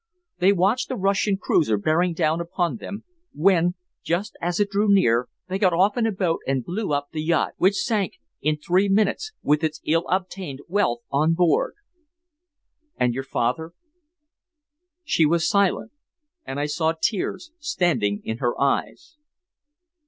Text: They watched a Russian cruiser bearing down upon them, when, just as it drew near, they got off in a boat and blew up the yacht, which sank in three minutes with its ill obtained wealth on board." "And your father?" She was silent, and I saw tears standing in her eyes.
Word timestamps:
They 0.39 0.51
watched 0.51 0.89
a 0.89 0.95
Russian 0.95 1.37
cruiser 1.37 1.77
bearing 1.77 2.15
down 2.15 2.41
upon 2.41 2.77
them, 2.77 3.03
when, 3.33 3.75
just 4.01 4.35
as 4.41 4.59
it 4.59 4.71
drew 4.71 4.87
near, 4.91 5.29
they 5.47 5.59
got 5.59 5.73
off 5.73 5.95
in 5.95 6.07
a 6.07 6.11
boat 6.11 6.39
and 6.47 6.65
blew 6.65 6.91
up 6.91 7.09
the 7.11 7.21
yacht, 7.21 7.53
which 7.57 7.75
sank 7.75 8.13
in 8.41 8.57
three 8.57 8.89
minutes 8.89 9.31
with 9.43 9.63
its 9.63 9.79
ill 9.85 10.07
obtained 10.09 10.61
wealth 10.67 11.01
on 11.11 11.35
board." 11.35 11.75
"And 12.97 13.13
your 13.13 13.21
father?" 13.23 13.73
She 15.03 15.23
was 15.27 15.47
silent, 15.47 15.91
and 16.45 16.59
I 16.59 16.65
saw 16.65 16.93
tears 16.99 17.51
standing 17.59 18.23
in 18.23 18.39
her 18.39 18.59
eyes. 18.59 19.17